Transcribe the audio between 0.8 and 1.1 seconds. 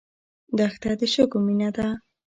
د